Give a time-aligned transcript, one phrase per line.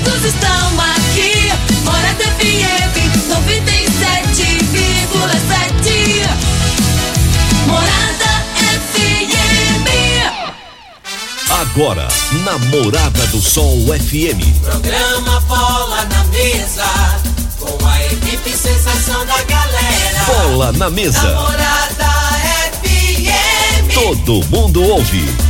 [0.00, 1.52] amigos estão aqui.
[1.84, 2.96] Morada FM
[3.28, 6.26] 97,7.
[7.66, 8.30] Morada
[8.86, 9.84] FM.
[11.50, 12.08] Agora,
[12.44, 14.40] na Morada do Sol FM.
[14.62, 16.84] Programa Bola na Mesa.
[17.58, 20.24] Com a equipe sensação da galera.
[20.26, 21.34] Bola na mesa.
[21.34, 22.10] Morada
[22.82, 23.94] FM.
[23.94, 25.49] Todo mundo ouve.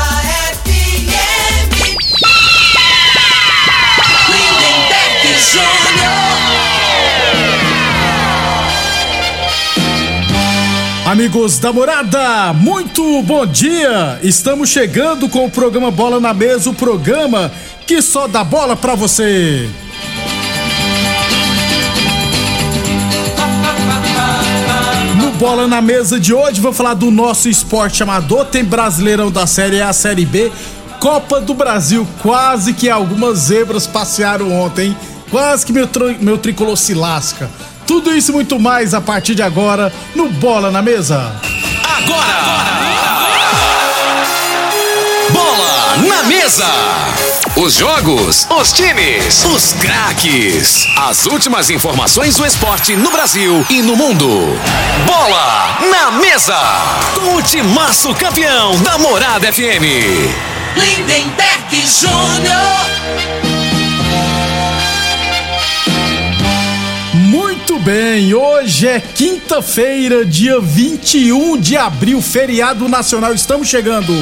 [11.11, 14.17] Amigos da morada, muito bom dia!
[14.23, 17.51] Estamos chegando com o programa Bola na Mesa o programa
[17.85, 19.69] que só dá bola pra você.
[25.17, 28.45] No Bola na Mesa de hoje, vou falar do nosso esporte amador.
[28.45, 30.49] Tem Brasileirão da Série A, Série B,
[31.01, 32.07] Copa do Brasil.
[32.21, 34.97] Quase que algumas zebras passearam ontem, hein?
[35.31, 37.49] Quase que meu, meu tricolor se lasca.
[37.87, 41.33] Tudo isso e muito mais a partir de agora no Bola na Mesa.
[45.31, 46.67] Bola na mesa.
[47.55, 50.87] Os jogos, os times, os craques.
[50.97, 54.27] As últimas informações do esporte no Brasil e no mundo.
[55.05, 56.59] Bola na mesa.
[57.15, 59.83] Com o timaço campeão da Morada FM.
[60.75, 63.30] Lindenberg Júnior.
[67.83, 73.33] Bem, hoje é quinta-feira, dia 21 de abril, feriado nacional.
[73.33, 74.13] Estamos chegando.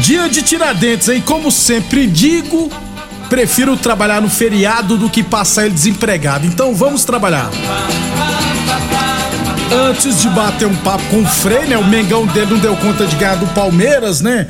[0.00, 1.22] Dia de Tiradentes, hein?
[1.24, 2.70] Como sempre digo,
[3.28, 6.46] prefiro trabalhar no feriado do que passar ele desempregado.
[6.46, 7.50] Então vamos trabalhar.
[9.88, 11.76] Antes de bater um papo com o Frei, né?
[11.76, 14.46] O Mengão dele não deu conta de ganhar do Palmeiras, né?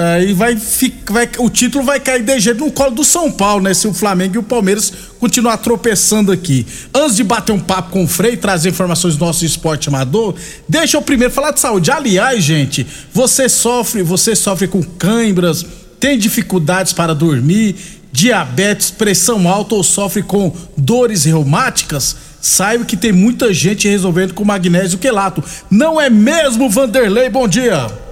[0.00, 3.64] Aí vai, ficar, vai o título vai cair de jeito no colo do São Paulo,
[3.64, 3.74] né?
[3.74, 6.64] Se o Flamengo e o Palmeiras continuar tropeçando aqui.
[6.94, 10.36] Antes de bater um papo com o Frei, trazer informações do nosso esporte amador,
[10.68, 11.90] deixa eu primeiro falar de saúde.
[11.90, 15.66] Aliás, gente, você sofre, você sofre com cãibras,
[15.98, 17.74] tem dificuldades para dormir,
[18.12, 22.14] diabetes, pressão alta ou sofre com dores reumáticas?
[22.40, 25.42] Saiba que tem muita gente resolvendo com magnésio quelato.
[25.68, 27.28] Não é mesmo, Vanderlei?
[27.28, 28.07] Bom dia.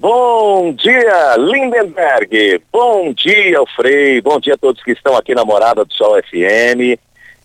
[0.00, 2.62] Bom dia, Lindenberg.
[2.72, 4.18] Bom dia, Frei.
[4.22, 6.98] Bom dia a todos que estão aqui na Morada do Sol FM.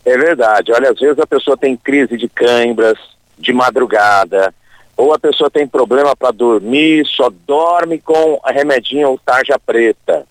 [0.05, 2.97] É verdade, olha, às vezes a pessoa tem crise de câimbras
[3.37, 4.55] de madrugada,
[4.95, 10.25] ou a pessoa tem problema para dormir, só dorme com a remedinha ou tarja preta.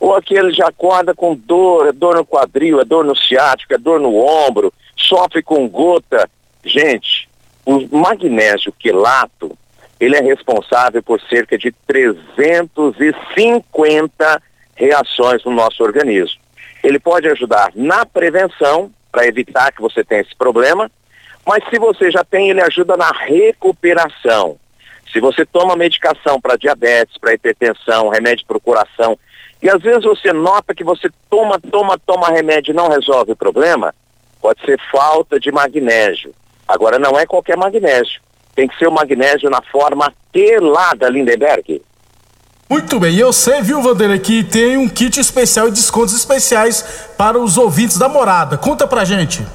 [0.00, 3.78] Ou aquele já acorda com dor, é dor no quadril, é dor no ciático, é
[3.78, 6.28] dor no ombro, sofre com gota.
[6.64, 7.28] Gente,
[7.64, 9.56] o magnésio quelato,
[10.00, 14.42] ele é responsável por cerca de 350
[14.74, 16.40] reações no nosso organismo.
[16.82, 20.90] Ele pode ajudar na prevenção, para evitar que você tenha esse problema,
[21.44, 24.58] mas se você já tem, ele ajuda na recuperação.
[25.12, 29.18] Se você toma medicação para diabetes, para hipertensão, remédio para o coração,
[29.62, 33.36] e às vezes você nota que você toma, toma, toma remédio e não resolve o
[33.36, 33.92] problema,
[34.40, 36.32] pode ser falta de magnésio.
[36.66, 38.20] Agora não é qualquer magnésio.
[38.58, 41.80] Tem que ser o magnésio na forma quelada, Lindenberg.
[42.68, 47.38] Muito bem, eu sei, viu, Vanderlei, que tem um kit especial e descontos especiais para
[47.38, 48.58] os ouvintes da morada.
[48.58, 49.46] Conta pra gente.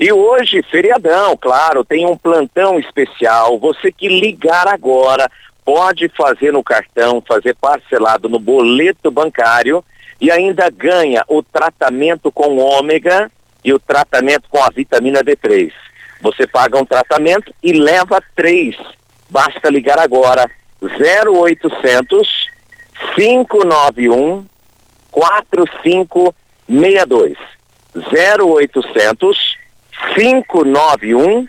[0.00, 3.58] E hoje, feriadão, claro, tem um plantão especial.
[3.58, 5.30] Você que ligar agora
[5.62, 9.84] pode fazer no cartão, fazer parcelado no boleto bancário
[10.18, 13.30] e ainda ganha o tratamento com ômega
[13.62, 15.70] e o tratamento com a vitamina D3.
[16.24, 18.74] Você paga um tratamento e leva três.
[19.28, 20.50] Basta ligar agora
[20.80, 22.48] 0800
[23.14, 24.46] 591
[25.10, 27.36] 4562.
[27.94, 29.58] 0800
[30.14, 31.46] 591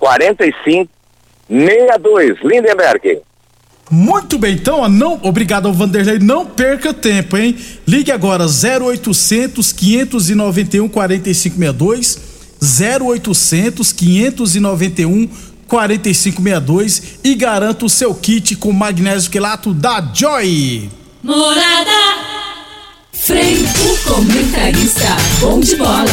[0.00, 2.38] 4562.
[2.42, 3.22] Lindenberg.
[3.90, 7.56] Muito bem, então, não, obrigado ao Vanderlei, não perca tempo, hein?
[7.86, 12.27] Ligue agora 0800 591 4562,
[12.62, 15.28] 0800 591
[15.66, 20.90] 4562 e garanta o seu kit com magnésio quelato da Joy.
[21.22, 22.28] Morada.
[23.12, 25.16] Frei, o comentarista.
[25.40, 26.04] Bom de bola.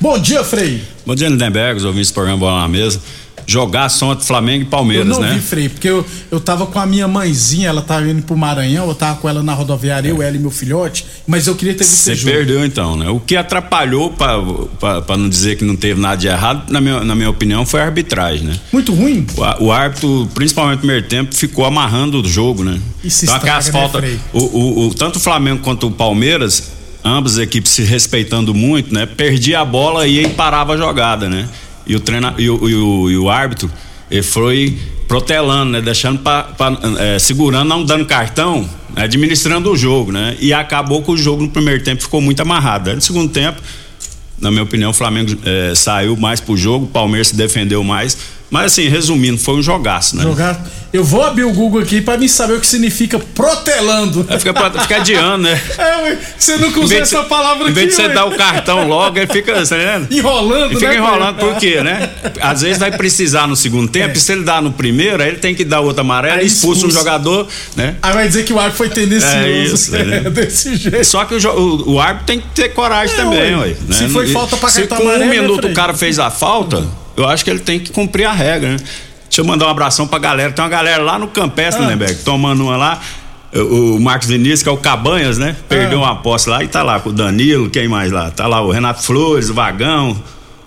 [0.00, 0.84] Bom dia, Frei.
[1.04, 3.00] Bom dia, Lindenberg, os ouvintes do programa Bola na Mesa.
[3.46, 5.34] Jogar som entre Flamengo e Palmeiras, eu não né?
[5.34, 8.88] vi, Frei, porque eu, eu tava com a minha mãezinha, ela tava indo pro Maranhão,
[8.88, 11.84] eu tava com ela na rodoviária, eu, ela e meu filhote, mas eu queria ter
[11.84, 13.08] visto Você perdeu então, né?
[13.08, 17.14] O que atrapalhou, pra não dizer que não teve nada de errado, na minha, na
[17.14, 18.58] minha opinião, foi a arbitragem, né?
[18.72, 19.26] Muito ruim?
[19.60, 22.80] O, o árbitro, principalmente no primeiro tempo, ficou amarrando o jogo, né?
[23.04, 24.10] Isso então aquelas estraga, né, faltas.
[24.10, 24.20] Frei?
[24.32, 26.72] o, o- o- tanto o Flamengo quanto o Palmeiras,
[27.04, 29.06] ambas as equipes se respeitando muito, né?
[29.06, 31.48] Perdia a bola e aí parava a jogada, né?
[31.86, 33.70] E o, treina, e o, e o, e o árbitro,
[34.10, 35.80] ele foi protelando, né?
[35.80, 40.36] Deixando pra, pra, eh, segurando, não dando cartão, administrando o jogo, né?
[40.40, 42.92] E acabou que o jogo no primeiro tempo ficou muito amarrado.
[42.94, 43.60] No segundo tempo,
[44.40, 48.16] na minha opinião, o Flamengo eh, saiu mais pro jogo, o Palmeiras se defendeu mais.
[48.50, 50.22] Mas assim, resumindo, foi um jogaço, né?
[50.22, 50.64] Jogar.
[50.96, 54.26] Eu vou abrir o Google aqui pra me saber o que significa protelando.
[54.30, 55.60] Aí fica, fica adiando, né?
[55.76, 58.08] É, ué, você nunca usou de essa você- palavra Em aqui, vez de você ué.
[58.14, 60.08] dar o cartão logo, ele fica, tá vendo?
[60.12, 62.10] Enrolando, Ele fica né, enrolando, por quê, né?
[62.40, 64.16] Às vezes vai precisar no segundo tempo, É.
[64.16, 66.86] e se ele dá no primeiro, aí ele tem que dar outra amarela, Aí expulsa
[66.86, 67.46] um jogador,
[67.76, 67.96] né?
[68.02, 69.36] Aí vai dizer que o árbitro foi tendencioso.
[69.36, 70.20] É isso, né?
[70.30, 71.04] Desse jeito.
[71.04, 73.68] Só que o, o- o árbitro tem que ter coragem É, também, ué.
[73.86, 73.94] né?
[73.96, 75.72] Se foi E- falta pra se cartão com amarelo, um né, minuto Frei?
[75.72, 76.84] o cara fez a falta,
[77.16, 78.76] eu acho que ele tem que cumprir a regra, né?
[79.36, 80.50] Deixa eu mandar um abração pra galera.
[80.50, 81.88] Tem uma galera lá no Campestre, Ah.
[81.88, 82.24] né, Beck?
[82.24, 82.98] Tomando uma lá.
[83.54, 85.54] O o Marcos Vinícius, que é o Cabanhas, né?
[85.68, 86.04] Perdeu Ah.
[86.06, 88.30] uma aposta lá e tá lá com o Danilo, quem mais lá?
[88.30, 90.16] Tá lá o Renato Flores, o Vagão,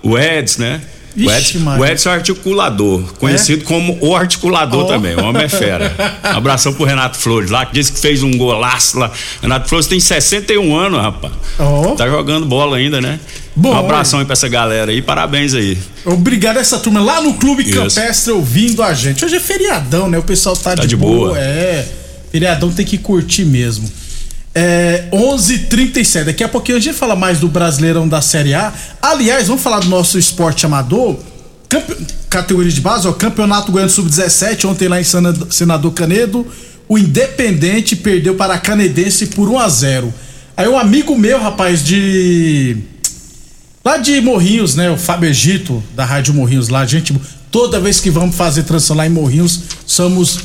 [0.04, 0.82] o Edson, né?
[1.18, 1.82] O Ixi, Edson, Maria.
[1.82, 4.88] o Edson é articulador, conhecido como o articulador Oh.
[4.88, 5.16] também.
[5.16, 5.94] O homem é fera.
[6.24, 9.12] Um abração pro Renato Flores lá, que disse que fez um golaço lá.
[9.42, 11.34] Renato Flores tem 61 anos, rapaz.
[11.58, 11.96] Oh.
[11.96, 13.20] Tá jogando bola ainda, né?
[13.56, 15.78] Bom, um abração aí pra essa galera aí, parabéns aí.
[16.06, 17.74] Obrigado a essa turma lá no Clube Isso.
[17.74, 19.26] Campestre ouvindo a gente.
[19.26, 20.18] Hoje é feriadão, né?
[20.18, 21.30] O pessoal tá, Tá de, de boa.
[21.30, 21.40] boa.
[21.40, 21.86] É,
[22.32, 23.90] feriadão tem que curtir mesmo.
[24.54, 26.26] É 11:37.
[26.26, 28.74] Daqui a pouquinho a gente fala mais do Brasileirão da Série A.
[29.02, 31.18] Aliás, vamos falar do nosso esporte amador.
[31.68, 31.96] Campe-
[32.30, 35.04] Categoria de base, ó, Campeonato Goiano Sub-17, ontem lá em
[35.50, 36.46] Senador Canedo,
[36.88, 40.14] o Independente perdeu para a Canedense por 1 a 0.
[40.58, 42.78] Aí um amigo meu, rapaz, de
[43.86, 44.90] Lá de Morrinhos, né?
[44.92, 47.16] O Fábio Egito, da Rádio Morrinhos lá, gente,
[47.50, 50.40] toda vez que vamos fazer transição lá em Morrinhos, somos,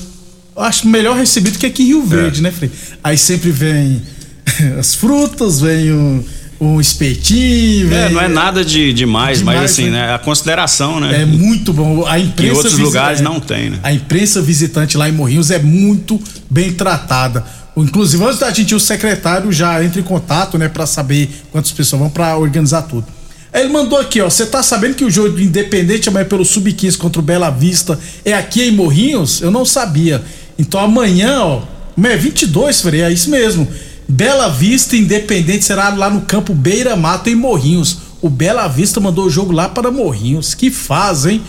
[0.56, 2.71] acho, melhor recebido que aqui em Rio Verde, né, Frei?
[3.03, 4.03] Aí sempre vem
[4.79, 6.25] as frutas, vem um,
[6.61, 7.99] um espetinho, vem...
[7.99, 10.06] É, não é nada de demais, Demais, mas assim, né?
[10.09, 10.15] né?
[10.15, 11.23] A consideração, né?
[11.23, 12.06] É muito bom.
[12.06, 13.79] A imprensa Em outros lugares é, não tem, né?
[13.83, 16.21] A imprensa visitante lá em Morrinhos é muito
[16.51, 17.45] bem tratada.
[17.75, 21.29] O- Inclusive, antes da gente ir, o secretário já entra em contato, né, para saber
[21.51, 23.06] quantas pessoas vão para organizar tudo.
[23.53, 24.29] Ele mandou aqui, ó.
[24.29, 27.97] Você tá sabendo que o jogo do Independente amanhã pelo Sub-15 contra o Bela Vista
[28.25, 29.41] é aqui em Morrinhos?
[29.41, 30.23] Eu não sabia.
[30.59, 31.61] Então amanhã, ó.
[32.03, 33.67] É 22, Frei, é isso mesmo.
[34.09, 37.99] Bela Vista Independente será lá no campo Beira Mato em Morrinhos.
[38.21, 40.55] O Bela Vista mandou o jogo lá para Morrinhos.
[40.55, 41.41] Que faz, hein?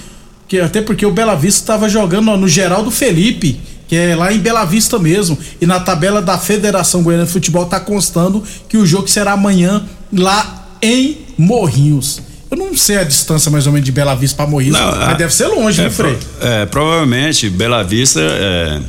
[0.47, 4.31] Que, até porque o Bela Vista estava jogando ó, no Geraldo Felipe, que é lá
[4.31, 5.37] em Bela Vista mesmo.
[5.59, 9.83] E na tabela da Federação Goiana de Futebol tá constando que o jogo será amanhã
[10.13, 12.21] lá em Morrinhos.
[12.51, 15.09] Eu não sei a distância mais ou menos de Bela Vista para Morrinhos, Não, mas
[15.09, 16.17] a- deve ser longe, é, viu, Frei?
[16.41, 18.79] é, provavelmente, Bela Vista é,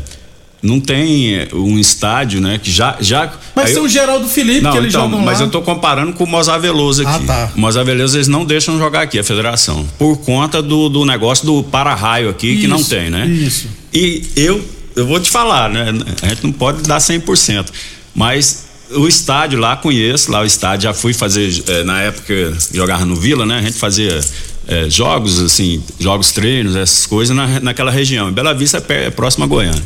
[0.66, 2.58] não tem um estádio, né?
[2.62, 2.96] Que já.
[3.00, 5.46] já Mas tem o Geraldo Felipe, Não, que eles então, jogam mas lá.
[5.46, 7.23] eu tô comparando com o Mozar Veloso aqui.
[7.25, 7.52] Ah, tá.
[7.56, 9.87] O Mozar Veloso eles não deixam jogar aqui, a federação.
[9.99, 13.26] Por conta do, do negócio do para-raio aqui, que não Isso, tem, né?
[13.26, 13.68] isso.
[13.94, 14.62] E eu,
[14.94, 15.87] eu vou te falar, né?
[16.23, 17.66] A gente não pode dar 100%.
[18.14, 23.04] Mas o estádio lá conheço, lá o estádio, já fui fazer, eh, na época jogava
[23.04, 23.58] no Vila, né?
[23.58, 24.20] A gente fazia
[24.68, 28.32] eh, jogos, assim, jogos treinos, essas coisas na, naquela região.
[28.32, 29.82] Bela Vista é, é próximo a Goiânia.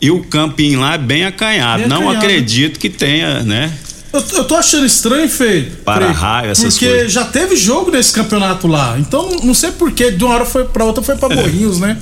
[0.00, 1.80] E o campinho lá é bem acanhado.
[1.80, 3.72] Bem não acredito que tenha, né?
[4.12, 5.72] Eu, eu tô achando estranho, Frei.
[5.84, 7.12] Para Frei, raio, essas Porque coisas.
[7.12, 8.96] já teve jogo nesse campeonato lá.
[8.98, 11.36] Então não, sei por que de uma hora foi pra outra foi pra É.
[11.36, 11.96] Morrinhos, né?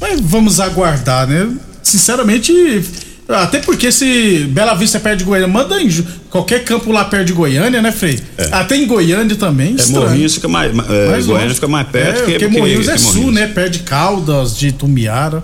[0.00, 1.48] Mas vamos aguardar, né?
[1.82, 2.82] Sinceramente,
[3.28, 5.88] até porque se Bela Vista é perto de Goiânia, manda em
[6.28, 8.18] qualquer campo lá perto de Goiânia, né, Frei?
[8.50, 9.76] Até em Goiânia também.
[9.78, 9.86] É.
[9.86, 10.72] Morrinhos fica mais.
[10.72, 11.54] É, Mais Goiânia longe.
[11.54, 13.34] fica mais perto é, que, porque que- Morrinhos que é sul, Morrinhos.
[13.34, 13.46] né?
[13.46, 15.42] Perto de Caldas, de Tumiara.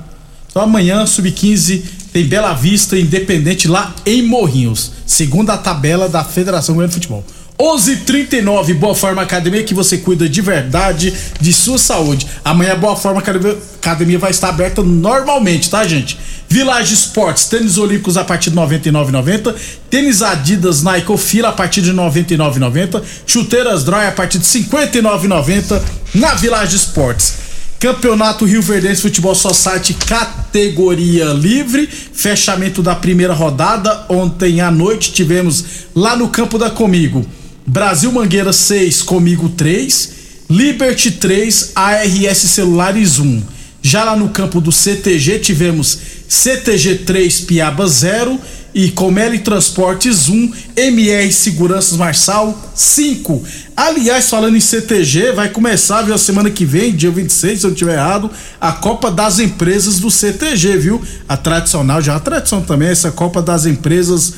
[0.51, 4.91] Então amanhã, sub-15, tem Bela Vista Independente lá em Morrinhos.
[5.07, 7.25] Segundo a tabela da Federação Goiana de Futebol.
[7.61, 12.27] 11:39 Boa Forma Academia que você cuida de verdade de sua saúde.
[12.43, 16.19] Amanhã Boa Forma Academia, Academia vai estar aberta normalmente, tá, gente?
[16.49, 19.55] Village Sports, tênis olímpicos a partir de 99,90,
[19.89, 25.81] tênis Adidas Nike Fila a partir de 99,90, chuteiras Dry a partir de 59,90
[26.15, 27.50] na Village Sports.
[27.81, 34.05] Campeonato Rio Verdense Futebol Society categoria livre, fechamento da primeira rodada.
[34.07, 35.65] Ontem à noite tivemos
[35.97, 37.25] lá no campo da Comigo,
[37.67, 40.13] Brasil Mangueira 6, Comigo 3,
[40.51, 43.43] Liberty 3, ARS Celulares 1.
[43.81, 48.39] Já lá no campo do CTG tivemos CTG 3, Piaba 0
[48.75, 53.43] e Comeli Transportes 1, MR Seguranças Marçal 5.
[53.77, 57.69] Aliás, falando em CTG, vai começar, viu, a semana que vem, dia 26, se eu
[57.69, 61.03] não estiver errado, a Copa das Empresas do CTG, viu?
[61.29, 64.35] A tradicional, já a tradição também, essa Copa das Empresas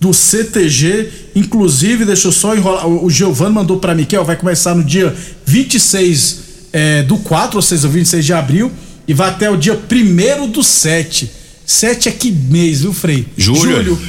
[0.00, 1.10] do CTG.
[1.34, 4.84] Inclusive, deixa eu só enrolar, o Giovanni mandou para mim que ó, vai começar no
[4.84, 5.14] dia
[5.44, 6.40] 26
[6.72, 8.72] é, do 4, ou seja, 26 de abril,
[9.06, 11.45] e vai até o dia 1 do 7.
[11.66, 13.26] 7 é que mês, viu, Frei?
[13.36, 13.82] Julho.
[13.82, 14.00] Julho.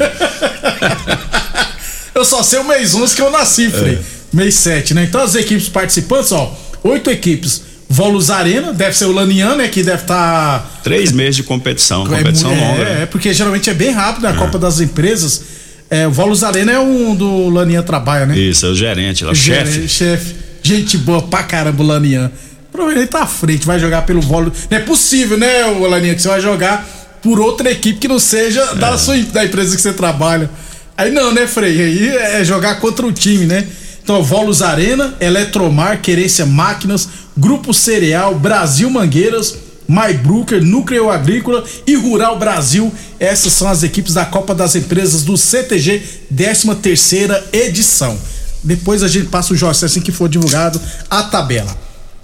[2.13, 3.95] eu só sei o mês 11 que eu nasci, Frei.
[3.95, 3.99] É.
[4.31, 5.03] Mês 7, né?
[5.03, 7.65] Então as equipes participantes, ó, oito equipes.
[7.89, 9.67] Volos Arena, deve ser o Lanian, né?
[9.69, 10.59] Que deve estar.
[10.59, 10.69] Tá...
[10.83, 12.83] Três meses de competição, é, competição é, longa.
[12.83, 14.29] É, porque geralmente é bem rápido, né?
[14.29, 14.35] A é.
[14.35, 15.41] Copa das Empresas.
[15.89, 18.37] É, o Volos Arena é um do Lanian trabalha, né?
[18.37, 19.87] Isso, é o gerente lá, o chefe.
[19.87, 20.35] Chefe.
[20.61, 22.29] Gente boa pra caramba, o Lanian.
[22.73, 24.51] Provavelmente tá à frente, vai jogar pelo Volo.
[24.69, 26.85] Não é possível, né, o Lanian, que você vai jogar
[27.21, 28.75] por outra equipe que não seja é.
[28.75, 30.49] da sua da empresa que você trabalha.
[30.97, 31.81] Aí não, né, Frei?
[31.81, 33.67] Aí é jogar contra o time, né?
[34.03, 39.55] Então, Volos Arena, Eletromar, Querência Máquinas, Grupo Cereal, Brasil Mangueiras,
[39.87, 42.91] MyBrooker, Núcleo Agrícola e Rural Brasil.
[43.19, 46.01] Essas são as equipes da Copa das Empresas do CTG,
[46.35, 48.17] 13 terceira edição.
[48.63, 51.75] Depois a gente passa o Jorge assim que for divulgado a tabela.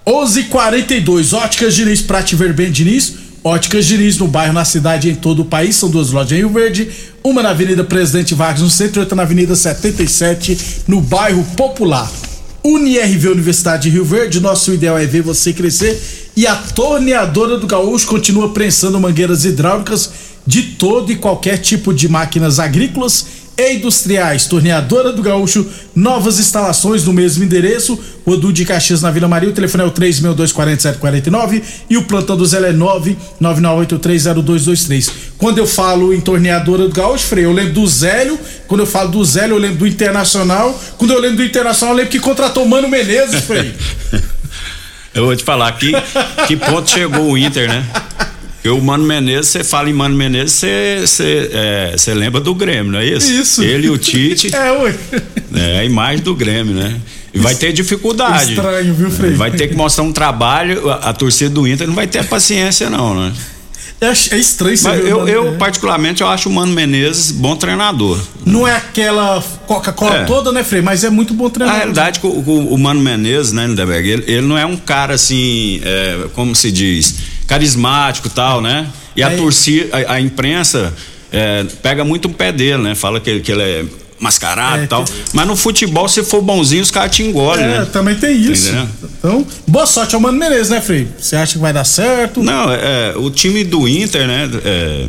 [0.06, 5.42] 11:42 Óticas Diniz Prate Verben Diniz Óticas Diniz no bairro, na cidade e em todo
[5.42, 5.76] o país.
[5.76, 6.90] São duas lojas em Rio Verde.
[7.22, 12.10] Uma na Avenida Presidente Vargas, no centro, e outra na Avenida 77, no bairro Popular.
[12.64, 16.32] UniRV Universidade de Rio Verde, nosso ideal é ver você crescer.
[16.38, 20.10] E a torneadora do Gaúcho continua prensando mangueiras hidráulicas
[20.48, 23.26] de todo e qualquer tipo de máquinas agrícolas
[23.58, 24.48] e industriais.
[24.48, 28.00] Torneadora do Gaúcho, novas instalações no mesmo endereço.
[28.26, 29.50] Rodu de Caxias na Vila Maria.
[29.50, 35.12] O telefone é o 3624749 e o plantão do Zé é 999830223.
[35.38, 38.40] Quando eu falo em torneadora do Gaúcho, Frei, eu lembro do Zélio.
[38.68, 40.80] Quando eu falo do Zélio, eu lembro do Internacional.
[40.98, 43.74] Quando eu lembro do Internacional, eu lembro que contratou Mano Menezes, Frei.
[45.14, 45.92] eu vou te falar que
[46.48, 47.86] que ponto chegou o Inter, né?
[48.64, 50.54] Porque o Mano Menezes, você fala em Mano Menezes,
[51.02, 53.30] você é, lembra do Grêmio, não é isso?
[53.30, 53.62] Isso.
[53.62, 54.52] Ele e o Tite.
[54.56, 54.96] é, ué.
[55.54, 56.96] É a imagem do Grêmio, né?
[57.34, 58.54] E vai ter dificuldade.
[58.54, 59.32] Estranho, viu, Frei?
[59.32, 62.90] Vai ter que mostrar um trabalho, a, a torcida do Inter não vai ter paciência,
[62.90, 63.34] não, né?
[64.00, 68.18] É, é estranho Mas eu, eu, particularmente, eu acho o Mano Menezes bom treinador.
[68.46, 70.24] Não é aquela Coca-Cola é.
[70.24, 70.82] toda, né, Frei?
[70.82, 71.80] Mas é muito bom treinador.
[71.80, 75.16] Na realidade, o, o, o Mano Menezes, né, Lindeberg, ele, ele não é um cara
[75.16, 78.88] assim, é, como se diz, carismático tal, né?
[79.16, 80.94] E a torcida, a, a imprensa
[81.32, 82.96] é, pega muito o pé dele, né?
[82.96, 83.86] Fala que, que ele é
[84.20, 85.04] mascarado e é, tal.
[85.34, 87.88] Mas no futebol, se for bonzinho, os caras te engolem, é, né?
[87.92, 88.70] também tem isso.
[88.70, 88.90] Entendeu?
[89.20, 91.08] Então, boa sorte ao Mano Menezes, né, Frei?
[91.18, 92.42] Você acha que vai dar certo?
[92.42, 94.50] Não, é, o time do Inter, né?
[94.64, 95.08] É,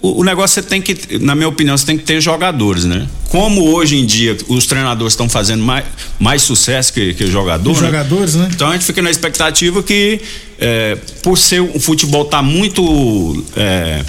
[0.00, 3.06] o, o, negócio você tem que, na minha opinião, você tem que ter jogadores, né?
[3.30, 5.84] Como hoje em dia os treinadores estão fazendo mais,
[6.18, 7.86] mais sucesso que, que jogador, Os né?
[7.86, 8.48] jogadores, né?
[8.52, 10.20] Então a gente fica na expectativa que,
[10.64, 14.02] é, por ser o futebol tá muito é,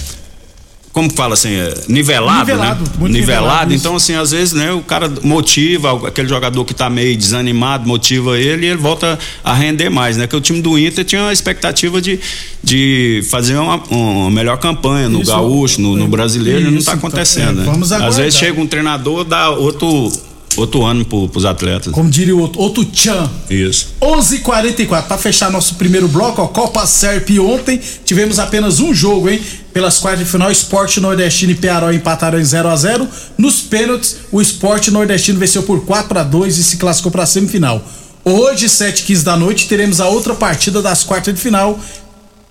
[0.96, 2.90] como fala assim, é, nivelado, nivelado, né?
[2.92, 7.18] Nivelado, nivelado então assim, às vezes, né, o cara motiva aquele jogador que tá meio
[7.18, 10.26] desanimado, motiva ele e ele volta a render mais, né?
[10.26, 12.18] Que o time do Inter tinha a expectativa de,
[12.64, 16.94] de fazer uma, uma melhor campanha no Isso, gaúcho, no, no brasileiro, Isso, não tá
[16.94, 18.08] acontecendo, então, é, né?
[18.08, 20.10] Às vezes chega um treinador, dá outro
[20.58, 21.94] outro ano pro, pros atletas.
[21.94, 23.30] Como diria o outro, outro tchan.
[23.50, 23.96] Isso.
[24.02, 29.42] 11:44 para fechar nosso primeiro bloco, ó, Copa Serp ontem tivemos apenas um jogo, hein?
[29.74, 33.08] Pelas quartas de final, Esporte Nordestino e Pearol empataram em 0 a 0
[33.38, 37.26] Nos pênaltis, o Esporte Nordestino venceu por 4 a 2 e se classificou para a
[37.26, 37.84] semifinal.
[38.24, 41.80] Hoje, 7 15 da noite, teremos a outra partida das quartas de final.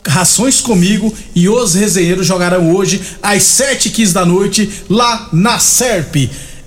[0.06, 6.14] Rações comigo e os resenheiros jogarão hoje às 7 15 da noite lá na Serp.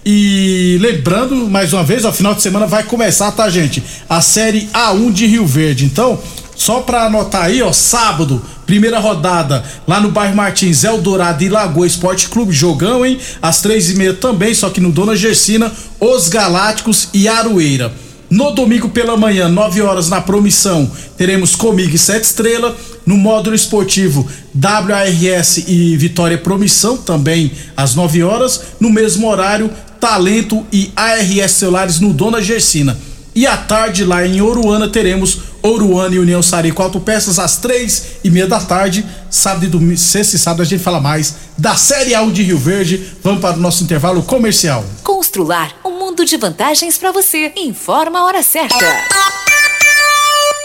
[0.09, 3.83] E lembrando, mais uma vez, ao final de semana vai começar, tá, gente?
[4.07, 5.83] A série A1 de Rio Verde.
[5.83, 6.17] Então,
[6.55, 11.85] só pra anotar aí, ó, sábado, primeira rodada, lá no bairro Martins, Eldorado e Lagoa
[11.85, 13.19] Esporte Clube, jogão, hein?
[13.41, 17.91] Às três e meia também, só que no Dona Gersina, Os Galácticos e Aroeira.
[18.29, 22.75] No domingo pela manhã, 9 horas na promissão, teremos Comigo e Sete Estrela.
[23.05, 28.63] No módulo esportivo, WARS e Vitória Promissão, também às 9 horas.
[28.81, 32.97] No mesmo horário, Talento e ARS Celulares no Dona Gersina.
[33.35, 38.31] E à tarde, lá em Oruana, teremos Oruana e União Sarico Autopeças às três e
[38.31, 39.05] meia da tarde.
[39.29, 42.57] Sábado e domingo, sexta e sábado a gente fala mais da Série A de Rio
[42.57, 43.13] Verde.
[43.23, 44.83] Vamos para o nosso intervalo comercial.
[45.03, 47.51] Constrular um mundo de vantagens para você.
[47.55, 48.75] Informa a hora certa.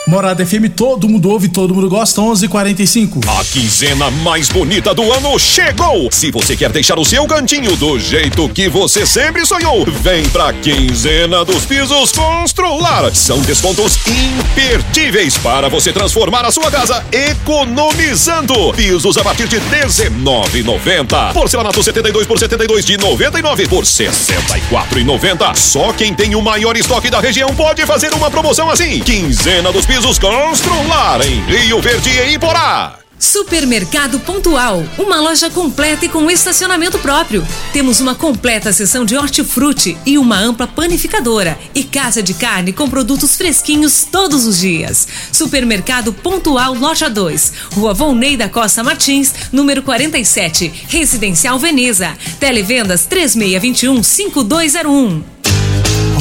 [0.06, 3.20] Morada FM, todo mundo ouve, todo mundo gosta, 11:45.
[3.28, 6.08] A quinzena mais bonita do ano chegou!
[6.10, 10.52] Se você quer deixar o seu cantinho do jeito que você sempre sonhou, vem pra
[10.54, 13.14] quinzena dos pisos Constrular.
[13.14, 18.72] São descontos imperdíveis para você transformar a sua casa economizando.
[18.74, 21.32] Pisos a partir de 19,90.
[21.32, 25.54] Porcelanato 72 por 72 de 99 por 64,90.
[25.54, 28.98] Só quem tem o maior estoque da região pode fazer uma promoção assim.
[29.00, 32.98] Quinzena dos pisos Constrular em Rio Verde e Iporá.
[33.18, 37.46] Supermercado Pontual, uma loja completa e com estacionamento próprio.
[37.74, 42.88] Temos uma completa seção de hortifruti e uma ampla panificadora e casa de carne com
[42.88, 45.06] produtos fresquinhos todos os dias.
[45.30, 52.16] Supermercado Pontual Loja 2, Rua Volney da Costa Martins, número 47, Residencial Veneza.
[52.40, 55.31] Televendas 3621 5201.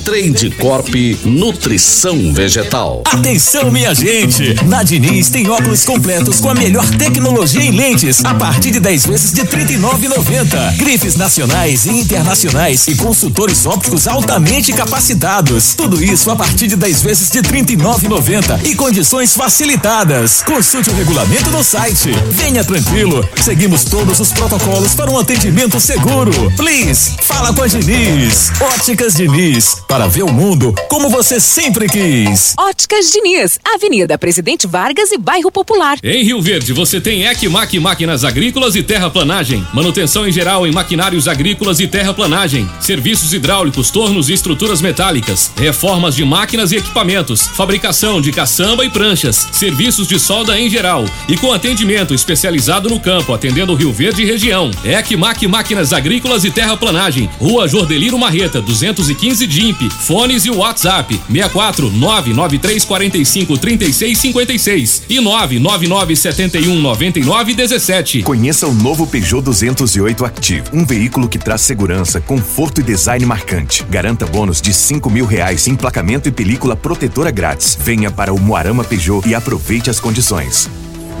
[0.00, 0.88] Trade Corp
[1.24, 3.02] Nutrição Vegetal.
[3.06, 4.54] Atenção, minha gente!
[4.64, 9.06] Na Diniz tem óculos completos com a melhor tecnologia em lentes, a partir de 10
[9.06, 10.76] vezes de R$ 39,90.
[10.76, 15.74] Grifes nacionais e internacionais e consultores ópticos altamente capacitados.
[15.74, 20.42] Tudo isso a partir de 10 vezes de R$ 39,90 e condições facilitadas.
[20.42, 22.10] Consulte o regulamento no site.
[22.30, 26.32] Venha tranquilo, seguimos todos os protocolos para um atendimento seguro.
[26.56, 28.50] Please, fala com a Diniz.
[28.60, 32.54] Óticas Diniz, para ver o mundo como você sempre quis.
[32.58, 35.96] Óticas Diniz, Avenida Presidente Vargas e Bairro Popular.
[36.02, 39.66] Em Rio Verde, você tem Ecmac Máquinas Agrícolas e Terraplanagem.
[39.72, 42.68] Manutenção em geral em maquinários agrícolas e terraplanagem.
[42.80, 45.52] Serviços hidráulicos, tornos e estruturas metálicas.
[45.56, 47.46] Reformas de máquinas e equipamentos.
[47.46, 49.48] Fabricação de caçamba e pranchas.
[49.52, 51.06] Serviços de solda em geral.
[51.28, 54.70] E com atendimento especializado no campo, atendendo Rio Verde e região.
[54.84, 57.30] Ecmac Máquinas Agrícolas e Terraplanagem.
[57.40, 59.77] Rua Jordeliro Marreta, 215 DIMP.
[59.90, 68.22] Fones e WhatsApp 64 993 45 36 56 e 999 71 99 17.
[68.22, 73.84] Conheça o novo Peugeot 208 Active, um veículo que traz segurança, conforto e design marcante.
[73.84, 77.78] Garanta bônus de 5 mil reais em emplacamento e película protetora grátis.
[77.80, 80.68] Venha para o Moarama Peugeot e aproveite as condições.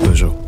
[0.02, 0.47] Peugeot.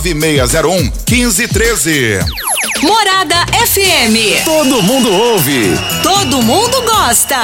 [0.03, 2.19] 1513.
[2.81, 3.35] Morada
[3.67, 4.43] FM.
[4.43, 5.77] Todo mundo ouve.
[6.01, 7.37] Todo mundo gosta.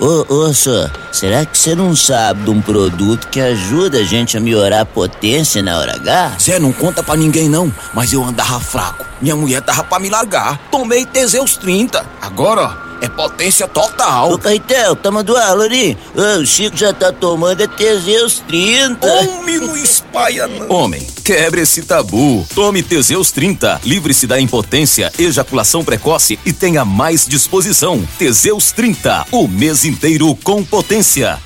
[0.00, 4.36] Ô, ô, só, será que você não sabe de um produto que ajuda a gente
[4.36, 6.38] a melhorar a potência na hora H?
[6.40, 9.06] Zé, não conta pra ninguém não, mas eu andava fraco.
[9.20, 10.58] Minha mulher tava pra me largar.
[10.72, 12.04] Tomei Teseus 30.
[12.20, 14.32] Agora, ó é potência total.
[14.32, 15.32] Ô, Caetel, tá mandando?
[15.40, 19.04] Ô, o Chico já tá tomando é Teseus 30.
[19.06, 20.70] Homem, não espalha não.
[20.70, 22.46] Homem, quebre esse tabu.
[22.54, 23.80] Tome Teseus 30.
[23.84, 28.06] Livre-se da impotência, ejaculação precoce e tenha mais disposição.
[28.16, 29.26] Teseus 30.
[29.32, 31.40] O mês inteiro com potência.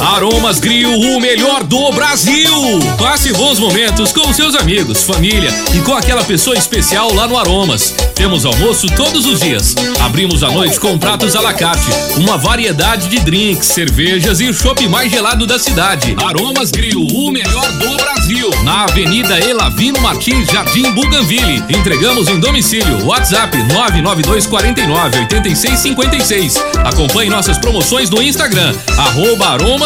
[0.00, 2.52] Aromas Grill, o melhor do Brasil.
[2.98, 7.94] Passe bons momentos com seus amigos, família e com aquela pessoa especial lá no Aromas.
[8.14, 9.74] Temos almoço todos os dias.
[10.00, 14.54] Abrimos à noite com pratos à la carte, uma variedade de drinks, cervejas e o
[14.54, 16.14] chopp mais gelado da cidade.
[16.22, 18.50] Aromas Grill, o melhor do Brasil.
[18.64, 21.62] Na Avenida Elavino Martins, Jardim Buganville.
[21.70, 23.06] Entregamos em domicílio.
[23.06, 26.56] WhatsApp 99249 8656.
[26.84, 29.85] Acompanhe nossas promoções no Instagram, arroba Aromas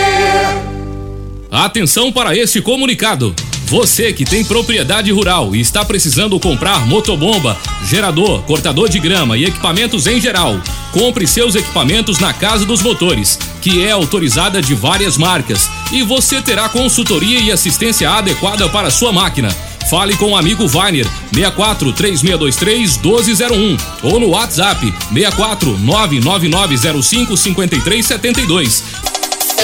[1.51, 3.35] Atenção para este comunicado.
[3.65, 9.43] Você que tem propriedade rural e está precisando comprar motobomba, gerador, cortador de grama e
[9.43, 10.57] equipamentos em geral,
[10.93, 16.41] compre seus equipamentos na Casa dos Motores, que é autorizada de várias marcas, e você
[16.41, 19.53] terá consultoria e assistência adequada para sua máquina.
[19.89, 24.79] Fale com o amigo Vainer 64 3623 1201 ou no WhatsApp
[25.11, 29.10] 64 99905 5372.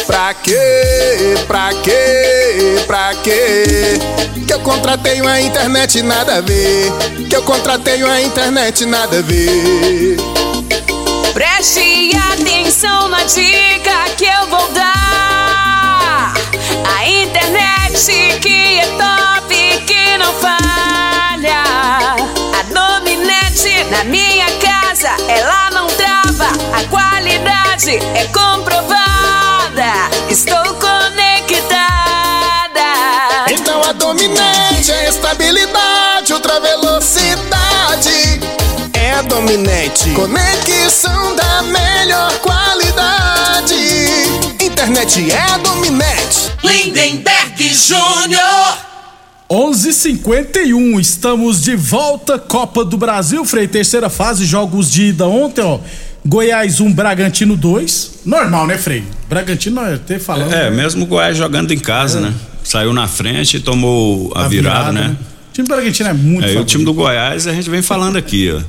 [0.06, 1.36] Pra quê?
[1.48, 2.84] Pra quê?
[2.86, 4.00] Pra quê?
[4.46, 6.92] Que eu contratei uma internet nada a ver.
[7.30, 10.18] Que eu contratei uma internet nada a ver.
[11.34, 16.34] Preste atenção na dica que eu vou dar.
[16.98, 19.56] A internet que é top,
[19.86, 21.64] que não falha.
[22.58, 26.48] A Dominete na minha casa, ela não trava.
[26.74, 29.27] A qualidade é comprovada.
[30.28, 31.78] Estou conectada.
[33.52, 38.40] Então a dominante é estabilidade, ultra velocidade.
[38.94, 40.10] É a dominante.
[40.16, 43.76] Conexão da melhor qualidade.
[44.60, 46.52] Internet é a dominante.
[46.64, 48.78] Lindenberg Júnior.
[49.48, 55.80] 11:51 estamos de volta Copa do Brasil, Frei, terceira fase, jogos de ida ontem, ó.
[56.28, 58.20] Goiás 1, Bragantino 2.
[58.26, 59.04] Normal, né, Frei?
[59.30, 60.52] Bragantino é até falando.
[60.54, 62.34] É, mesmo o Goiás jogando em casa, né?
[62.64, 65.08] Saiu na frente e tomou a, A virada, virada, né?
[65.10, 65.16] né?
[65.50, 68.18] O time do Bragantino é muito É, o time do Goiás a gente vem falando
[68.18, 68.62] aqui, ó.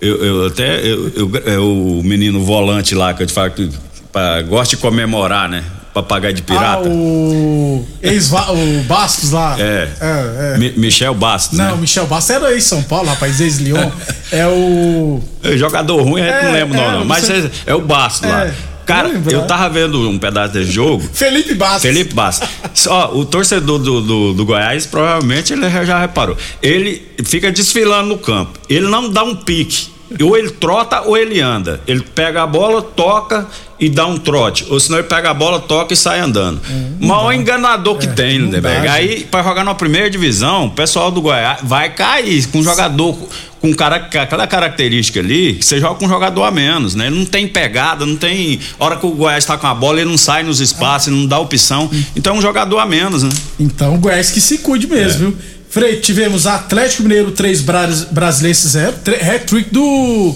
[0.00, 3.68] Eu, eu até, eu, eu- é o menino volante lá que eu te falo que
[4.12, 5.64] pra- gosta de comemorar, né?
[5.94, 6.88] Papagaio de Ah, pirata.
[6.88, 9.56] o ex o Bastos lá.
[9.58, 9.88] É.
[10.00, 10.58] É, é.
[10.58, 11.80] Mi- Michel Bastos, Não, né?
[11.80, 13.90] Michel Bastos era ex São Paulo, rapaz, ex Lyon.
[14.30, 17.04] é o É, Jogador ruim, a gente É, não lembra o nome, é, não.
[17.04, 18.46] Mas você- é, é o Bastos lá.
[18.46, 18.54] É,
[18.86, 21.06] Cara, eu tava vendo um pedaço desse jogo.
[21.12, 21.82] Felipe Bastos.
[21.82, 22.48] Felipe Bastos.
[22.88, 26.38] Ó, o torcedor do, do, do Goiás, provavelmente ele já reparou.
[26.62, 28.58] Ele fica desfilando no campo.
[28.66, 29.88] Ele não dá um pique.
[30.22, 31.80] Ou ele trota ou ele anda.
[31.86, 33.46] Ele pega a bola, toca
[33.78, 34.64] e dá um trote.
[34.70, 36.60] Ou senão ele pega a bola, toca e sai andando.
[36.98, 38.86] Maior enganador que tem, Lindeberg.
[38.86, 42.62] dá, Aí, pra jogar na primeira divisão, o pessoal do Goiás vai cair com um
[42.64, 43.16] jogador
[43.60, 47.08] com- cara, aquela característica ali, que você joga com um jogador a menos, né?
[47.08, 48.58] Ele não tem pegada, não tem.
[48.78, 51.26] Hora que o Goiás tá com a bola, ele não sai nos espaços, ele não
[51.26, 51.90] dá opção.
[52.16, 53.30] Então é um jogador a menos, né?
[53.60, 55.38] Então o Goiás que se cuide mesmo, viu?
[55.70, 57.62] Frei, tivemos Atlético Mineiro 3,
[58.10, 58.94] Brasilense 0,
[59.34, 60.34] hat-trick do,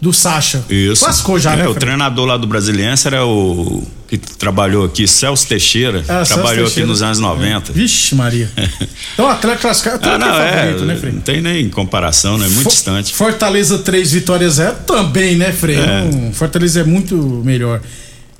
[0.00, 0.62] do Sacha.
[0.68, 1.02] Isso.
[1.04, 1.80] Clascou já, é, né, O Frei?
[1.80, 6.00] treinador lá do Brasiliense era o que trabalhou aqui, Celso Teixeira.
[6.06, 6.82] Ah, Celso trabalhou Teixeira.
[6.82, 7.72] aqui nos anos 90.
[7.72, 8.50] Vixe, Maria.
[9.14, 11.12] Então o Atlético classificado Ah, não, é é, favorito, né, Frei?
[11.12, 12.46] não tem nem comparação, né?
[12.48, 13.14] Muito For- distante.
[13.14, 15.76] Fortaleza 3, Vitória 0 também, né, Frei?
[15.78, 16.04] É.
[16.10, 17.80] Não, Fortaleza é muito melhor.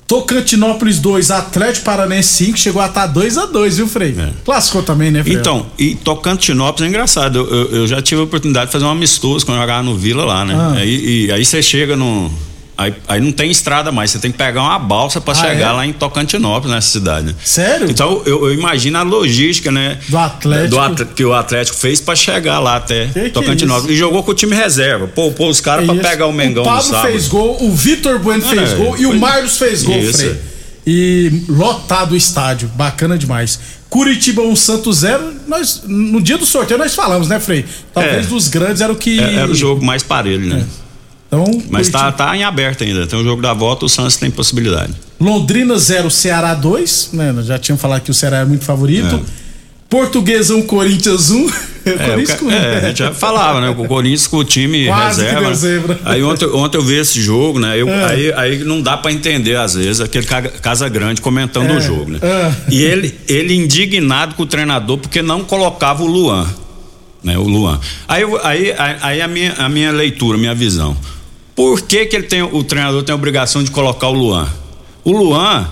[0.07, 4.15] Tocantinópolis 2, Atlético Paranense 5, chegou a estar 2 a 2 viu, Frei?
[4.45, 5.37] Classificou também, né, Frei?
[5.37, 7.39] Então, e Tocantinópolis é engraçado.
[7.39, 9.97] Eu, eu- eu já tive a oportunidade de fazer um amistoso quando eu jogava no
[9.97, 10.55] Vila lá, né?
[10.57, 10.73] Ah.
[10.77, 12.31] Aí, e aí você chega no.
[12.77, 15.69] Aí, aí não tem estrada mais, você tem que pegar uma balsa pra Ah, chegar
[15.71, 15.73] é?
[15.73, 17.27] lá em Tocantinópolis, nessa cidade.
[17.27, 17.35] né?
[17.45, 17.89] Sério?
[17.89, 19.99] Então eu, eu imagino a logística, né?
[20.09, 20.95] Do Atlético.
[20.97, 23.85] do que o Atlético fez pra chegar lá até que Tocantinópolis.
[23.91, 23.95] isso?
[23.95, 25.07] E jogou com o time reserva.
[25.07, 26.03] Pô, pô os caras pra Isso.
[26.03, 27.13] pegar o Mengão O Pablo no sábado.
[27.13, 30.19] fez gol, o Vitor Bueno fez É, gol e o foi- Marlos fez gol, Isso.
[30.19, 30.41] Frei.
[30.87, 33.59] E lotado o estádio, bacana demais.
[33.89, 37.65] Curitiba 1 Santos 0, nós no dia do sorteio nós falamos, né, Frei?
[37.95, 38.29] Talvez É.
[38.29, 40.65] dos grandes era o que É, Era o jogo mais parelho, né?
[41.43, 43.07] Então, Mas tá, Curitiba- tá em aberto ainda.
[43.07, 44.93] Tem o jogo da volta, o Santos tem possibilidade.
[45.21, 47.35] Londrina 0, Ceará 2, né?
[47.45, 49.17] Já tínhamos falado que o Ceará é muito favorito.
[49.41, 49.45] É.
[49.89, 51.51] Portuguesa 1, Corinthians 1.
[51.87, 53.69] É, Corinthians é, a gente já falava, né?
[53.69, 55.55] O Corinthians com o time Quase reserva.
[55.55, 56.01] zebra.
[56.07, 57.79] Aí ontem, ontem eu vi esse jogo, né?
[57.79, 58.05] Eu- É.
[58.07, 61.77] aí, aí não dá pra entender, às vezes, aquele ca- Casa Grande comentando É.
[61.77, 62.19] o jogo, né?
[62.23, 62.53] É.
[62.73, 66.47] E ele, ele indignado com o treinador porque não colocava o Luan.
[67.23, 67.79] Né, o Luan.
[68.09, 70.97] Aí, aí, aí a, minha, a minha leitura, a minha visão.
[71.55, 74.49] Por que, que ele tem, o treinador tem a obrigação de colocar o Luan?
[75.05, 75.71] O Luan,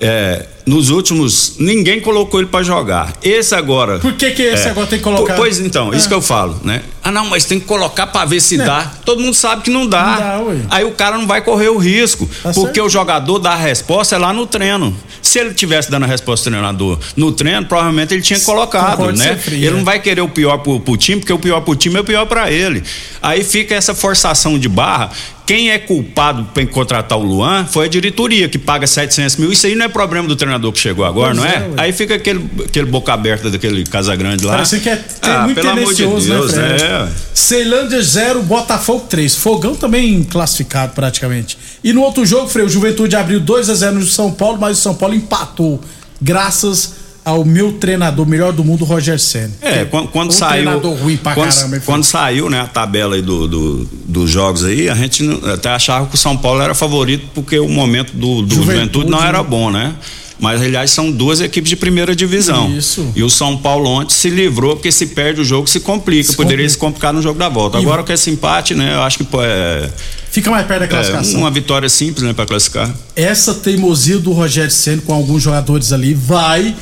[0.00, 1.54] é, nos últimos.
[1.58, 3.12] Ninguém colocou ele pra jogar.
[3.22, 3.98] Esse agora.
[3.98, 5.34] Por que que esse agora tem que colocar?
[5.34, 6.08] Po- Pois então, isso É.
[6.08, 6.82] que eu falo, né?
[7.02, 8.64] Ah, não, mas tem que colocar pra ver se É.
[8.64, 8.90] dá.
[9.04, 10.04] Todo mundo sabe que não dá.
[10.38, 10.66] Não dá.
[10.70, 12.26] Aí o cara não vai correr o risco.
[12.42, 12.86] Tá porque certo.
[12.86, 14.94] o jogador dá a resposta é lá no treino.
[15.22, 19.36] Se ele tivesse dando a resposta ao treinador no treino, provavelmente ele tinha colocado, né?
[19.36, 19.70] frio, ele é.
[19.70, 22.04] não vai querer o pior pro, pro time, porque o pior pro time é o
[22.04, 22.82] pior pra ele.
[23.22, 25.10] Aí fica essa forçação de barra.
[25.50, 29.50] Quem é culpado em contratar o Luan foi a diretoria, que paga 700 mil.
[29.50, 31.56] Isso aí não é problema do treinador que chegou agora, Pois não é?
[31.56, 34.52] é, aí fica aquele, aquele boca aberta daquele Casagrande lá.
[34.52, 37.08] Parece que é ah, muito pelo amor de tendencioso, Deus, né, é.
[37.34, 39.34] Ceilândia 0, Botafogo 3.
[39.34, 41.58] Fogão também classificado praticamente.
[41.82, 44.78] E no outro jogo, Frei, o Juventude abriu 2 a 0 no São Paulo, mas
[44.78, 45.80] o São Paulo empatou.
[46.22, 49.50] Graças ao meu treinador, melhor do mundo, Roger Senna.
[49.60, 50.62] É, quando, quando um saiu.
[50.64, 51.80] treinador ruim pra quando, caramba.
[51.84, 56.06] quando saiu, né, a tabela aí do, do- dos jogos aí, a gente até achava
[56.06, 59.28] que o São Paulo era favorito porque o momento do, do Juventude, Juventude, não né?
[59.28, 59.94] era bom, né?
[60.42, 62.74] Mas, aliás, são duas equipes de primeira divisão.
[62.74, 63.12] Isso.
[63.14, 66.30] E o São Paulo ontem se livrou, porque se perde o jogo, se complica.
[66.30, 66.70] Se Poderia complica.
[66.72, 67.76] se complicar no jogo da volta.
[67.78, 69.90] E- Agora com esse empate, né, eu acho que é,
[70.30, 71.40] Fica mais perto da é classificação.
[71.40, 72.90] uma vitória simples, né, pra classificar.
[73.14, 76.74] Essa teimosia do Rogério Senna com alguns jogadores ali vai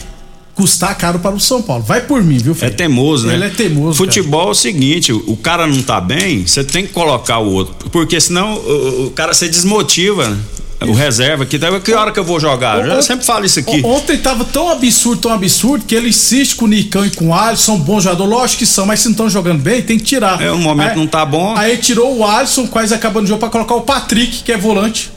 [0.58, 1.84] custar caro para o São Paulo.
[1.84, 2.74] Vai por mim, viu, É Fred?
[2.76, 3.34] teimoso, né?
[3.34, 3.96] Ele é teimoso.
[3.96, 7.88] Futebol é o seguinte, o cara não tá bem, você tem que colocar o outro.
[7.90, 10.28] Porque senão o, o cara se desmotiva.
[10.28, 10.36] né?
[10.80, 12.86] O reserva aqui, tá, que hora que eu vou jogar?
[12.86, 13.80] Eu sempre falo isso aqui.
[13.84, 17.34] Ontem tava tão absurdo, tão absurdo, que ele insiste com o Nicão e com o
[17.34, 20.40] Alisson, bom jogador, lógico que são, mas se não estão jogando bem, tem que tirar.
[20.40, 21.54] É, o momento Aí- não tá bom.
[21.56, 25.10] Aí tirou o Alisson, quase acabando o jogo, pra colocar o Patrick, que é volante.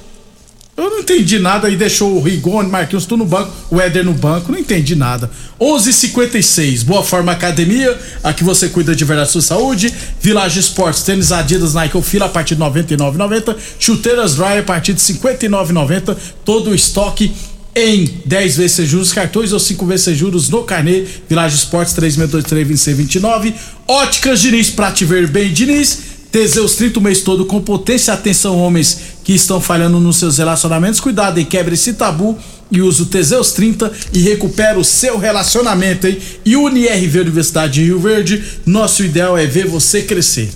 [0.82, 4.16] Eu não entendi nada, aí deixou o Rigoni, Marquinhos, tudo no banco, o Éder no
[4.16, 5.30] banco, não entendi nada.
[5.60, 9.94] 11:56 Boa Forma Academia, aqui você cuida de verdade da sua saúde.
[10.20, 13.56] Village Esportes, tênis Adidas Nike ou Fila a partir de 99,90.
[13.78, 16.18] Chuteiras Dry a partir de 59,90.
[16.44, 17.32] Todo o estoque
[17.76, 21.06] em 10 vezes sem juros, cartões ou 5 vezes sem juros no carnê.
[21.30, 23.54] Village Esportes 3623-2629.
[23.88, 26.10] Óticas Diniz, pra te ver bem, Diniz.
[26.32, 28.14] Teseus 30 o mês todo com potência.
[28.14, 31.00] Atenção, homens que estão falhando nos seus relacionamentos.
[31.00, 32.38] Cuidado e quebre esse tabu
[32.72, 36.18] e use o Teseus 30 e recupera o seu relacionamento, hein?
[36.46, 40.50] E UniRV Universidade de Rio Verde, nosso ideal é ver você crescer.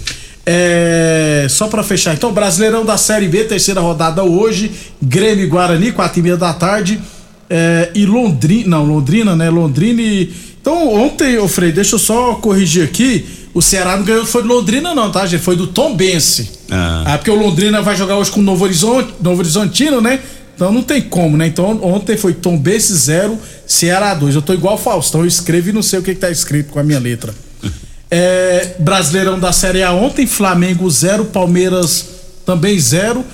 [0.45, 5.91] É, só pra fechar, então, Brasileirão da Série B, terceira rodada hoje, Grêmio e Guarani,
[5.91, 7.01] quatro e meia da tarde,
[7.49, 10.31] é, e Londrina, não, Londrina, né, Londrina e...
[10.61, 14.47] Então, ontem, ô Frei, deixa eu só corrigir aqui, o Ceará não ganhou, foi do
[14.47, 16.54] Londrina não, tá, gente, foi do Tom Bense.
[16.69, 17.03] Ah.
[17.05, 20.19] Ah, porque o Londrina vai jogar hoje com o Novo Horizonte, Novo Horizontino, né?
[20.55, 21.47] Então não tem como, né?
[21.47, 24.35] Então ontem foi Tom Bense 0, Ceará 2.
[24.35, 26.71] Eu tô igual o Faustão, eu escrevo e não sei o que, que tá escrito
[26.71, 27.33] com a minha letra.
[28.17, 32.05] É, Brasileirão da Série A ontem, Flamengo 0, Palmeiras
[32.45, 33.25] também 0.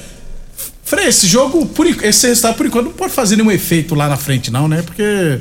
[0.82, 4.16] Frei, esse jogo, por, esse resultado por enquanto não pode fazer nenhum efeito lá na
[4.16, 4.82] frente, não, né?
[4.82, 5.40] Porque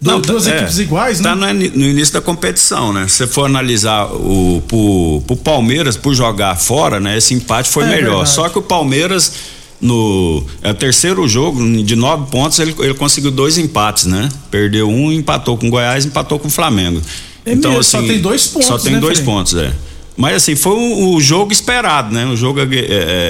[0.00, 1.28] du- Não, duas tá- é, equipes iguais, né?
[1.30, 3.06] Tá no, no início da competição, né?
[3.08, 7.18] Se você for analisar o pro, pro Palmeiras por jogar fora, né?
[7.18, 8.26] Esse empate foi É melhor.
[8.26, 9.32] Só que o Palmeiras
[9.80, 14.28] no é o terceiro jogo de nove pontos ele, ele conseguiu dois empates, né?
[14.50, 17.00] Perdeu um, empatou com o Goiás, empatou com o Flamengo.
[17.44, 19.24] É mesmo, só tem dois pontos, Só tem né, dois Frei?
[19.24, 19.72] pontos, é.
[20.20, 22.26] Mas assim, foi o, o jogo esperado, né?
[22.26, 22.66] O jogo é,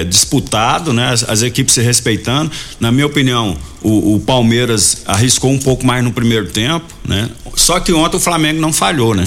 [0.01, 1.11] é, disputado, né?
[1.11, 2.51] As, as equipes se respeitando.
[2.81, 7.31] Na minha opinião, o, o Palmeiras arriscou um pouco mais no primeiro tempo, né?
[7.55, 9.25] Só que ontem o Flamengo não falhou, né?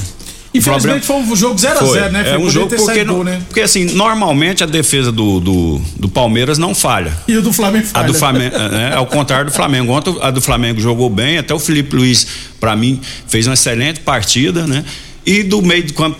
[0.53, 1.99] Infelizmente foi um jogo 0x0, foi.
[2.09, 2.23] né?
[2.23, 2.33] Frei?
[2.33, 3.41] É um jogo porque, gol, né?
[3.47, 7.13] porque assim, normalmente a defesa do, do, do Palmeiras não falha.
[7.29, 8.07] E o do Flamengo A falha.
[8.07, 9.93] do Flamengo, é, ao contrário do Flamengo.
[9.93, 12.27] Ontem a do Flamengo jogou bem, até o Felipe Luiz,
[12.59, 14.83] pra mim, fez uma excelente partida, né?
[15.25, 16.17] E do meio do campo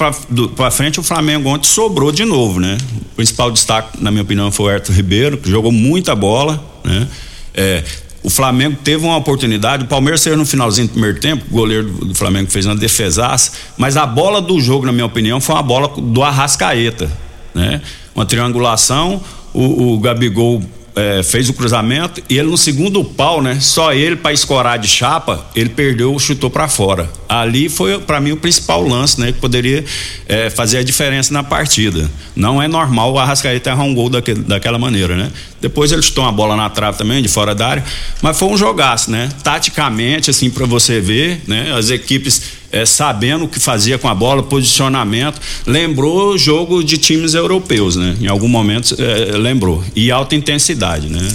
[0.56, 2.78] pra frente, o Flamengo ontem sobrou de novo, né?
[3.12, 7.08] O principal destaque, na minha opinião, foi o Herto Ribeiro, que jogou muita bola, né?
[7.54, 7.84] É,
[8.24, 11.90] o Flamengo teve uma oportunidade, o Palmeiras saiu no finalzinho do primeiro tempo, o goleiro
[11.90, 15.54] do, do Flamengo fez uma defesaça, mas a bola do jogo, na minha opinião, foi
[15.54, 17.12] uma bola do Arrascaeta,
[17.54, 17.82] né?
[18.16, 19.22] Uma triangulação,
[19.54, 20.64] o, o Gabigol
[20.96, 23.58] é, fez o cruzamento e ele no segundo pau, né?
[23.60, 27.10] Só ele para escorar de chapa, ele perdeu, chutou para fora.
[27.28, 29.32] Ali foi para mim o principal lance, né?
[29.32, 29.84] Que poderia
[30.28, 32.10] é, fazer a diferença na partida.
[32.36, 35.32] Não é normal o Arrascaeta errar um gol daquele, daquela maneira, né?
[35.60, 37.84] Depois ele chutou uma bola na trave também, de fora da área,
[38.22, 39.30] mas foi um jogaço, né?
[39.42, 41.74] Taticamente, assim, para você ver, né?
[41.76, 45.40] As equipes é, sabendo o que fazia com a bola, posicionamento.
[45.66, 48.18] Lembrou jogo de times europeus, né?
[48.20, 49.84] Em algum momento é, lembrou.
[49.96, 51.26] E alta intensidade, né?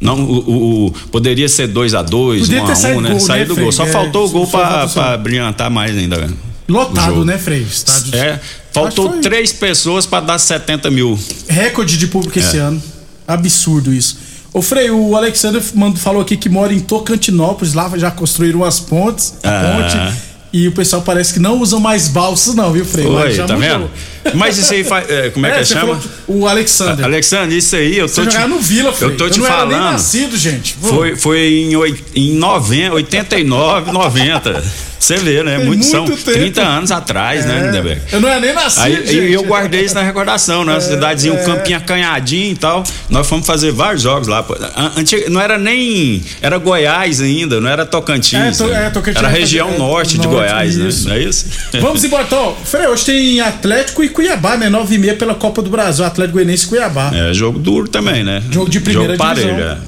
[0.00, 3.10] Não, o, o- poderia ser 2 a 2 Podia 1 ter a 1 saído né?
[3.10, 3.72] gol, né, do gol.
[3.72, 6.26] Só É, faltou o gol pra brilhantar mais ainda.
[6.68, 7.60] o Lotado, né, Frei?
[7.60, 8.14] Estádio.
[8.16, 8.40] É,
[8.72, 11.18] faltou três pessoas pra dar 70 mil.
[11.48, 12.60] Recorde de público esse É.
[12.60, 12.82] ano.
[13.28, 14.18] Absurdo isso.
[14.52, 18.80] Ô Frei, o Alexander mando- falou aqui que mora em Tocantinópolis, lá já construíram as
[18.80, 19.62] pontes, a Ah.
[20.10, 20.29] ponte.
[20.52, 23.06] E o pessoal parece que não usam mais balsas, não, viu, Frei?
[23.06, 23.88] Oi, tá vendo?
[24.34, 25.08] Mas isso aí faz.
[25.10, 26.00] é, como é, que você chama?
[26.26, 27.04] O Alexander.
[27.04, 29.10] Alexandre, isso aí eu tô Você te, no Vila, Frei.
[29.10, 29.92] Eu tô te não era nem falando.
[29.92, 30.76] nascido, gente.
[30.80, 31.72] Foi, foi em,
[32.14, 34.89] em 90, 89, 90.
[35.00, 35.56] Você vê, né?
[35.56, 36.22] Tem Muito, são tempo.
[36.30, 37.66] 30 anos atrás, né, É.
[37.66, 38.02] Lindeberg?
[38.12, 40.72] Eu não era nem nascido, Aí e eu guardei isso na recordação, né?
[40.72, 42.84] Uma cidadezinha, um campinho acanhadinho e tal.
[43.08, 44.42] Nós fomos fazer vários jogos lá.
[44.42, 44.54] pô.
[44.54, 46.22] An- antiga- não era nem.
[46.42, 48.60] Era Goiás ainda, não era Tocantins.
[48.60, 48.86] É, to- né?
[48.86, 51.08] é, Tocantins era a é, região é, norte de norte, Goiás, isso.
[51.08, 51.14] né?
[51.14, 51.46] Não é isso?
[51.80, 52.54] Vamos embora, então.
[52.64, 54.68] Frei, hoje tem Atlético e Cuiabá, né?
[54.68, 56.04] 9 e meia pela Copa do Brasil.
[56.04, 57.10] Atlético Goianiense e Cuiabá.
[57.14, 58.42] É jogo duro também, né?
[58.50, 59.58] Jogo de primeira jogo divisão.
[59.58, 59.78] é.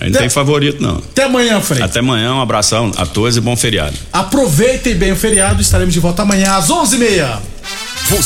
[0.00, 0.96] Aí não tem favorito, não.
[0.96, 1.82] Até amanhã, Frei.
[1.82, 3.96] Até amanhã, um abração a todos e bom feriado.
[4.12, 5.60] Aproveitem bem o feriado.
[5.60, 7.38] Estaremos de volta amanhã às 11h30.